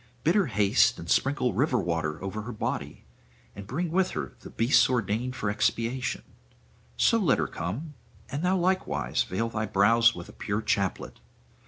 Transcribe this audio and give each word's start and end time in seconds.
Bid 0.23 0.33
her 0.33 0.47
haste 0.47 0.97
and 0.97 1.07
sprinkle 1.07 1.53
river 1.53 1.77
water 1.77 2.23
over 2.23 2.41
her 2.41 2.51
body, 2.51 3.05
and 3.55 3.67
bring 3.67 3.89
[636 3.91 4.15
667]with 4.15 4.15
her 4.15 4.33
the 4.39 4.49
beasts 4.55 4.89
ordained 4.89 5.35
for 5.35 5.51
expiation: 5.51 6.23
so 6.97 7.19
let 7.19 7.37
her 7.37 7.45
come: 7.45 7.93
and 8.27 8.41
thou 8.43 8.57
likewise 8.57 9.21
veil 9.21 9.47
thy 9.49 9.67
brows 9.67 10.15
with 10.15 10.27
a 10.27 10.33
pure 10.33 10.63
chaplet. 10.63 11.19